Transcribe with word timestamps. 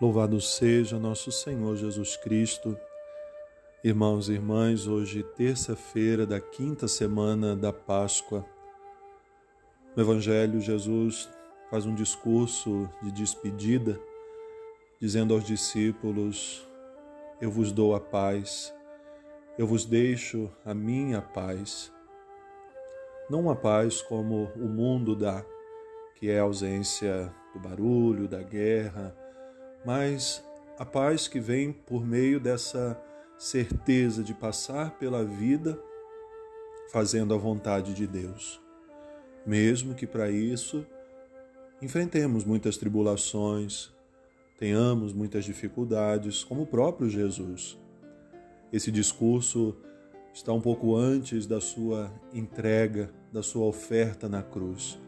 Louvado 0.00 0.40
seja 0.40 0.96
nosso 0.96 1.32
Senhor 1.32 1.74
Jesus 1.74 2.16
Cristo. 2.16 2.78
Irmãos 3.82 4.28
e 4.28 4.34
irmãs, 4.34 4.86
hoje, 4.86 5.24
terça-feira 5.36 6.24
da 6.24 6.40
quinta 6.40 6.86
semana 6.86 7.56
da 7.56 7.72
Páscoa. 7.72 8.46
No 9.96 10.02
Evangelho, 10.04 10.60
Jesus 10.60 11.28
faz 11.68 11.84
um 11.84 11.96
discurso 11.96 12.88
de 13.02 13.10
despedida, 13.10 14.00
dizendo 15.00 15.34
aos 15.34 15.42
discípulos: 15.42 16.64
Eu 17.40 17.50
vos 17.50 17.72
dou 17.72 17.92
a 17.92 17.98
paz, 17.98 18.72
eu 19.58 19.66
vos 19.66 19.84
deixo 19.84 20.48
a 20.64 20.72
minha 20.72 21.20
paz. 21.20 21.92
Não 23.28 23.50
a 23.50 23.56
paz 23.56 24.00
como 24.00 24.44
o 24.54 24.68
mundo 24.68 25.16
dá, 25.16 25.44
que 26.14 26.30
é 26.30 26.38
a 26.38 26.44
ausência 26.44 27.34
do 27.52 27.58
barulho, 27.58 28.28
da 28.28 28.44
guerra, 28.44 29.12
mas 29.84 30.44
a 30.78 30.84
paz 30.84 31.26
que 31.26 31.40
vem 31.40 31.72
por 31.72 32.06
meio 32.06 32.38
dessa 32.38 33.00
certeza 33.36 34.22
de 34.22 34.34
passar 34.34 34.98
pela 34.98 35.24
vida 35.24 35.78
fazendo 36.90 37.34
a 37.34 37.36
vontade 37.36 37.94
de 37.94 38.06
Deus. 38.06 38.60
Mesmo 39.46 39.94
que 39.94 40.06
para 40.06 40.30
isso 40.30 40.86
enfrentemos 41.80 42.44
muitas 42.44 42.76
tribulações, 42.76 43.90
tenhamos 44.58 45.12
muitas 45.12 45.44
dificuldades, 45.44 46.42
como 46.42 46.62
o 46.62 46.66
próprio 46.66 47.08
Jesus. 47.08 47.78
Esse 48.72 48.90
discurso 48.90 49.76
está 50.32 50.52
um 50.52 50.60
pouco 50.60 50.96
antes 50.96 51.46
da 51.46 51.60
sua 51.60 52.12
entrega, 52.32 53.10
da 53.32 53.42
sua 53.42 53.66
oferta 53.66 54.28
na 54.28 54.42
cruz. 54.42 54.98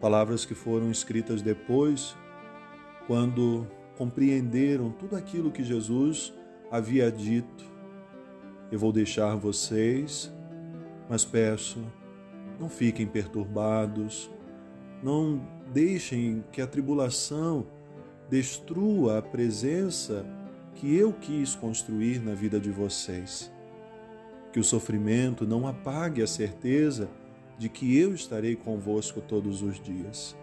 Palavras 0.00 0.44
que 0.44 0.54
foram 0.54 0.90
escritas 0.90 1.42
depois 1.42 2.16
quando 3.08 3.66
compreenderam 3.96 4.90
tudo 4.92 5.16
aquilo 5.16 5.50
que 5.50 5.64
Jesus 5.64 6.32
havia 6.70 7.10
dito. 7.10 7.64
Eu 8.70 8.78
vou 8.78 8.92
deixar 8.92 9.34
vocês, 9.34 10.30
mas 11.08 11.24
peço, 11.24 11.80
não 12.60 12.68
fiquem 12.68 13.06
perturbados, 13.06 14.30
não 15.02 15.40
deixem 15.72 16.44
que 16.52 16.60
a 16.60 16.66
tribulação 16.66 17.66
destrua 18.28 19.18
a 19.18 19.22
presença 19.22 20.26
que 20.74 20.94
eu 20.94 21.10
quis 21.12 21.54
construir 21.54 22.20
na 22.20 22.34
vida 22.34 22.60
de 22.60 22.70
vocês. 22.70 23.50
Que 24.52 24.60
o 24.60 24.64
sofrimento 24.64 25.46
não 25.46 25.66
apague 25.66 26.22
a 26.22 26.26
certeza 26.26 27.08
de 27.58 27.70
que 27.70 27.98
eu 27.98 28.14
estarei 28.14 28.54
convosco 28.54 29.22
todos 29.22 29.62
os 29.62 29.80
dias. 29.80 30.36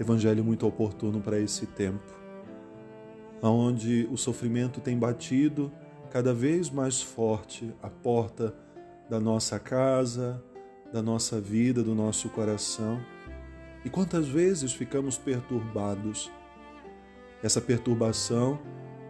Evangelho 0.00 0.42
muito 0.42 0.66
oportuno 0.66 1.20
para 1.20 1.38
esse 1.38 1.66
tempo, 1.66 2.00
onde 3.42 4.08
o 4.10 4.16
sofrimento 4.16 4.80
tem 4.80 4.98
batido 4.98 5.70
cada 6.10 6.32
vez 6.32 6.70
mais 6.70 7.02
forte 7.02 7.70
a 7.82 7.90
porta 7.90 8.54
da 9.10 9.20
nossa 9.20 9.58
casa, 9.58 10.42
da 10.90 11.02
nossa 11.02 11.38
vida, 11.38 11.82
do 11.82 11.94
nosso 11.94 12.30
coração. 12.30 12.98
E 13.84 13.90
quantas 13.90 14.26
vezes 14.26 14.72
ficamos 14.72 15.18
perturbados? 15.18 16.32
Essa 17.42 17.60
perturbação 17.60 18.58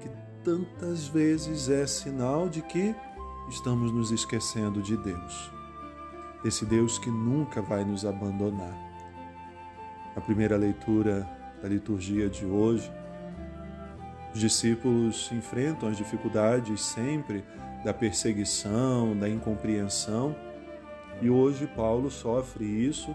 que 0.00 0.10
tantas 0.42 1.06
vezes 1.06 1.68
é 1.68 1.86
sinal 1.86 2.48
de 2.48 2.62
que 2.62 2.92
estamos 3.48 3.92
nos 3.92 4.10
esquecendo 4.10 4.82
de 4.82 4.96
Deus, 4.96 5.52
desse 6.42 6.64
Deus 6.64 6.98
que 6.98 7.10
nunca 7.10 7.62
vai 7.62 7.84
nos 7.84 8.04
abandonar. 8.04 8.89
A 10.16 10.20
primeira 10.20 10.56
leitura 10.56 11.28
da 11.62 11.68
liturgia 11.68 12.28
de 12.28 12.44
hoje, 12.44 12.90
os 14.34 14.40
discípulos 14.40 15.30
enfrentam 15.32 15.88
as 15.88 15.96
dificuldades 15.96 16.80
sempre 16.82 17.44
da 17.84 17.94
perseguição, 17.94 19.16
da 19.16 19.28
incompreensão, 19.28 20.34
e 21.22 21.28
hoje 21.28 21.66
Paulo 21.66 22.10
sofre 22.10 22.64
isso 22.64 23.14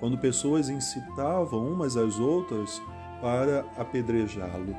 quando 0.00 0.18
pessoas 0.18 0.68
incitavam 0.68 1.66
umas 1.66 1.96
às 1.96 2.18
outras 2.18 2.80
para 3.20 3.64
apedrejá-lo. 3.76 4.74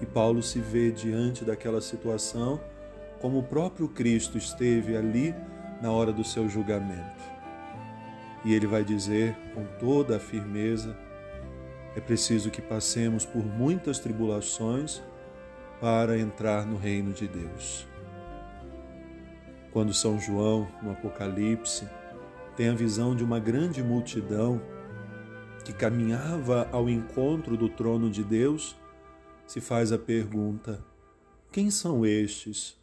E 0.00 0.06
Paulo 0.06 0.42
se 0.42 0.58
vê 0.58 0.90
diante 0.90 1.44
daquela 1.44 1.80
situação 1.80 2.60
como 3.20 3.38
o 3.38 3.42
próprio 3.42 3.86
Cristo 3.88 4.38
esteve 4.38 4.96
ali 4.96 5.34
na 5.80 5.92
hora 5.92 6.12
do 6.12 6.24
seu 6.24 6.48
julgamento. 6.48 7.39
E 8.44 8.54
ele 8.54 8.66
vai 8.66 8.84
dizer 8.84 9.36
com 9.54 9.64
toda 9.78 10.16
a 10.16 10.20
firmeza: 10.20 10.96
é 11.94 12.00
preciso 12.00 12.50
que 12.50 12.62
passemos 12.62 13.24
por 13.24 13.44
muitas 13.44 13.98
tribulações 13.98 15.02
para 15.80 16.18
entrar 16.18 16.66
no 16.66 16.76
reino 16.76 17.12
de 17.12 17.26
Deus. 17.26 17.86
Quando 19.72 19.94
São 19.94 20.18
João, 20.18 20.68
no 20.82 20.92
Apocalipse, 20.92 21.88
tem 22.56 22.68
a 22.68 22.74
visão 22.74 23.14
de 23.14 23.24
uma 23.24 23.38
grande 23.38 23.82
multidão 23.82 24.60
que 25.64 25.72
caminhava 25.72 26.68
ao 26.72 26.88
encontro 26.88 27.56
do 27.56 27.68
trono 27.68 28.10
de 28.10 28.24
Deus, 28.24 28.76
se 29.46 29.60
faz 29.60 29.92
a 29.92 29.98
pergunta: 29.98 30.84
quem 31.52 31.70
são 31.70 32.04
estes? 32.04 32.78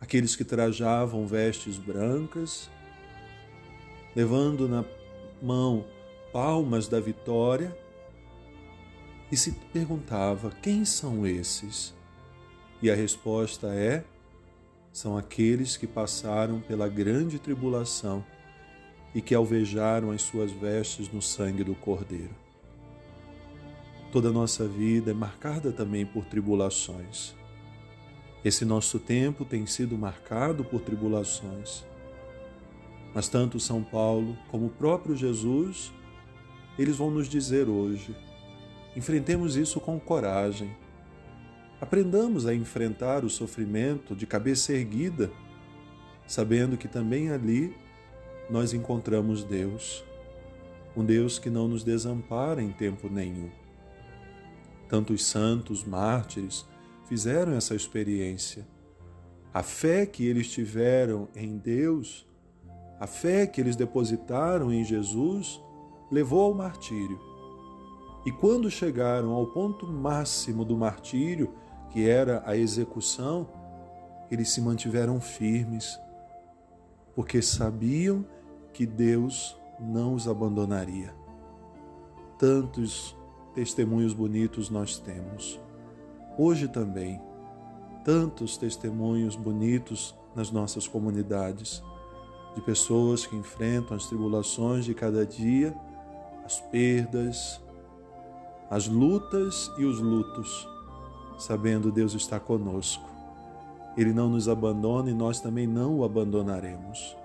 Aqueles 0.00 0.36
que 0.36 0.44
trajavam 0.44 1.26
vestes 1.26 1.78
brancas, 1.78 2.68
levando 4.14 4.68
na 4.68 4.84
mão 5.42 5.84
palmas 6.32 6.88
da 6.88 7.00
vitória, 7.00 7.76
e 9.30 9.36
se 9.36 9.52
perguntava: 9.72 10.50
quem 10.62 10.84
são 10.84 11.26
esses? 11.26 11.94
E 12.80 12.90
a 12.90 12.94
resposta 12.94 13.68
é: 13.68 14.04
são 14.92 15.16
aqueles 15.16 15.76
que 15.76 15.86
passaram 15.86 16.60
pela 16.60 16.88
grande 16.88 17.38
tribulação 17.38 18.24
e 19.14 19.20
que 19.20 19.34
alvejaram 19.34 20.10
as 20.10 20.22
suas 20.22 20.50
vestes 20.52 21.12
no 21.12 21.22
sangue 21.22 21.64
do 21.64 21.74
Cordeiro. 21.74 22.34
Toda 24.12 24.28
a 24.28 24.32
nossa 24.32 24.68
vida 24.68 25.10
é 25.10 25.14
marcada 25.14 25.72
também 25.72 26.06
por 26.06 26.24
tribulações. 26.26 27.34
Esse 28.44 28.64
nosso 28.64 29.00
tempo 29.00 29.44
tem 29.44 29.66
sido 29.66 29.98
marcado 29.98 30.64
por 30.64 30.80
tribulações. 30.80 31.84
Mas 33.14 33.28
tanto 33.28 33.60
São 33.60 33.82
Paulo 33.82 34.36
como 34.50 34.66
o 34.66 34.70
próprio 34.70 35.14
Jesus, 35.14 35.92
eles 36.76 36.96
vão 36.96 37.10
nos 37.10 37.28
dizer 37.28 37.68
hoje: 37.68 38.14
enfrentemos 38.96 39.56
isso 39.56 39.80
com 39.80 40.00
coragem. 40.00 40.76
Aprendamos 41.80 42.46
a 42.46 42.54
enfrentar 42.54 43.24
o 43.24 43.30
sofrimento 43.30 44.16
de 44.16 44.26
cabeça 44.26 44.72
erguida, 44.72 45.30
sabendo 46.26 46.76
que 46.76 46.88
também 46.88 47.30
ali 47.30 47.74
nós 48.50 48.72
encontramos 48.72 49.44
Deus, 49.44 50.04
um 50.96 51.04
Deus 51.04 51.38
que 51.38 51.50
não 51.50 51.68
nos 51.68 51.84
desampara 51.84 52.62
em 52.62 52.72
tempo 52.72 53.08
nenhum. 53.08 53.50
Tantos 54.88 55.24
santos, 55.24 55.84
mártires, 55.84 56.66
fizeram 57.08 57.52
essa 57.54 57.74
experiência. 57.74 58.66
A 59.52 59.62
fé 59.62 60.04
que 60.06 60.26
eles 60.26 60.50
tiveram 60.50 61.28
em 61.34 61.56
Deus 61.56 62.26
a 63.04 63.06
fé 63.06 63.46
que 63.46 63.60
eles 63.60 63.76
depositaram 63.76 64.72
em 64.72 64.82
Jesus 64.82 65.62
levou 66.10 66.40
ao 66.40 66.54
martírio. 66.54 67.20
E 68.24 68.32
quando 68.32 68.70
chegaram 68.70 69.32
ao 69.32 69.46
ponto 69.48 69.86
máximo 69.86 70.64
do 70.64 70.74
martírio, 70.74 71.52
que 71.90 72.08
era 72.08 72.42
a 72.46 72.56
execução, 72.56 73.46
eles 74.30 74.48
se 74.48 74.62
mantiveram 74.62 75.20
firmes, 75.20 76.00
porque 77.14 77.42
sabiam 77.42 78.24
que 78.72 78.86
Deus 78.86 79.54
não 79.78 80.14
os 80.14 80.26
abandonaria. 80.26 81.14
Tantos 82.38 83.14
testemunhos 83.54 84.14
bonitos 84.14 84.70
nós 84.70 84.98
temos. 84.98 85.60
Hoje 86.38 86.68
também, 86.68 87.20
tantos 88.02 88.56
testemunhos 88.56 89.36
bonitos 89.36 90.14
nas 90.34 90.50
nossas 90.50 90.88
comunidades 90.88 91.82
de 92.54 92.60
pessoas 92.60 93.26
que 93.26 93.36
enfrentam 93.36 93.96
as 93.96 94.06
tribulações 94.06 94.84
de 94.84 94.94
cada 94.94 95.26
dia, 95.26 95.74
as 96.44 96.60
perdas, 96.60 97.60
as 98.70 98.86
lutas 98.86 99.70
e 99.78 99.84
os 99.84 100.00
lutos, 100.00 100.68
sabendo 101.38 101.90
Deus 101.90 102.14
está 102.14 102.38
conosco. 102.38 103.08
Ele 103.96 104.12
não 104.12 104.28
nos 104.28 104.48
abandona 104.48 105.10
e 105.10 105.14
nós 105.14 105.40
também 105.40 105.66
não 105.66 105.98
o 105.98 106.04
abandonaremos. 106.04 107.16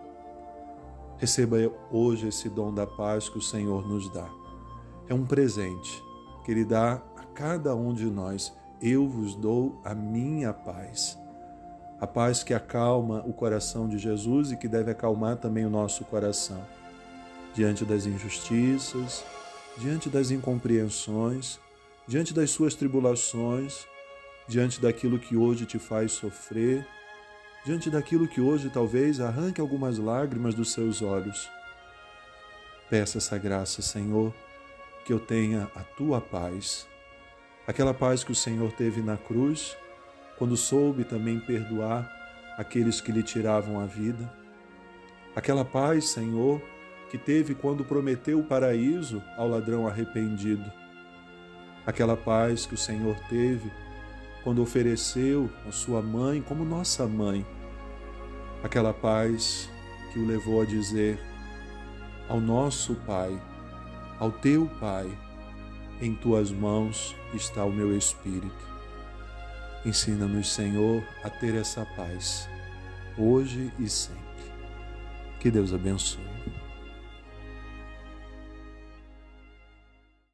Receba 1.18 1.58
hoje 1.92 2.28
esse 2.28 2.48
dom 2.48 2.74
da 2.74 2.88
paz 2.88 3.28
que 3.28 3.38
o 3.38 3.42
Senhor 3.42 3.88
nos 3.88 4.10
dá. 4.10 4.30
É 5.08 5.14
um 5.14 5.26
presente 5.26 6.04
que 6.46 6.52
Ele 6.52 6.64
dá 6.64 7.02
a 7.18 7.24
cada 7.34 7.76
um 7.76 7.94
de 7.94 8.06
nós. 8.06 8.56
Eu 8.82 9.08
vos 9.08 9.36
dou 9.36 9.82
a 9.84 9.94
minha 9.94 10.54
paz 10.54 11.18
a 12.00 12.08
paz 12.08 12.44
que 12.44 12.54
acalma 12.54 13.24
o 13.26 13.34
coração 13.34 13.88
de 13.88 13.98
Jesus 13.98 14.52
e 14.52 14.58
que 14.58 14.68
deve 14.68 14.92
acalmar 14.92 15.38
também 15.38 15.66
o 15.66 15.70
nosso 15.70 16.06
coração. 16.06 16.66
Diante 17.54 17.84
das 17.84 18.06
injustiças, 18.06 19.24
diante 19.78 20.10
das 20.10 20.32
incompreensões, 20.32 21.60
diante 22.08 22.34
das 22.34 22.52
suas 22.52 22.74
tribulações, 22.74 23.86
diante 24.48 24.80
daquilo 24.80 25.20
que 25.20 25.36
hoje 25.36 25.66
te 25.66 25.78
faz 25.78 26.14
sofrer, 26.14 26.88
diante 27.66 27.90
daquilo 27.90 28.28
que 28.28 28.40
hoje 28.40 28.70
talvez 28.70 29.20
arranque 29.20 29.60
algumas 29.60 29.98
lágrimas 29.98 30.56
dos 30.56 30.72
seus 30.72 31.02
olhos. 31.02 31.50
Peça 32.90 33.18
essa 33.18 33.38
graça, 33.38 33.82
Senhor, 33.82 34.34
que 35.06 35.14
eu 35.14 35.20
tenha 35.20 35.70
a 35.76 35.84
tua 35.84 36.22
paz, 36.22 36.88
aquela 37.68 37.94
paz 37.94 38.24
que 38.24 38.32
o 38.32 38.36
Senhor 38.36 38.72
teve 38.72 39.02
na 39.02 39.18
cruz, 39.18 39.76
quando 40.40 40.56
soube 40.56 41.04
também 41.04 41.38
perdoar 41.38 42.10
aqueles 42.58 43.02
que 43.02 43.12
lhe 43.12 43.22
tiravam 43.22 43.78
a 43.78 43.86
vida, 43.86 44.32
aquela 45.36 45.66
paz, 45.66 46.10
Senhor, 46.10 46.62
que 47.12 47.18
teve 47.18 47.54
quando 47.54 47.84
prometeu 47.84 48.40
o 48.40 48.44
paraíso 48.44 49.22
ao 49.36 49.50
ladrão 49.50 49.86
arrependido, 49.86 50.72
aquela 51.86 52.16
paz 52.16 52.66
que 52.66 52.74
o 52.74 52.78
Senhor 52.78 53.18
teve 53.28 53.70
quando 54.42 54.62
ofereceu 54.62 55.50
a 55.68 55.72
sua 55.72 56.02
mãe 56.02 56.42
como 56.42 56.64
nossa 56.64 57.06
mãe, 57.06 57.46
aquela 58.64 58.94
paz 58.94 59.70
que 60.14 60.20
o 60.20 60.26
levou 60.26 60.62
a 60.62 60.66
dizer 60.66 61.20
ao 62.30 62.40
nosso 62.40 62.96
Pai, 63.06 63.38
ao 64.18 64.32
teu 64.32 64.70
Pai, 64.80 65.10
em 66.02 66.16
tuas 66.16 66.50
mãos 66.50 67.14
está 67.34 67.66
o 67.66 67.72
meu 67.72 67.98
espírito. 67.98 68.69
Ensina-nos, 69.86 70.54
Senhor, 70.54 71.04
a 71.24 71.30
ter 71.30 71.56
essa 71.56 71.86
paz, 71.86 72.50
hoje 73.18 73.72
e 73.80 73.90
sempre. 73.90 74.20
Que 75.40 75.50
Deus 75.50 75.74
abençoe. 75.74 76.39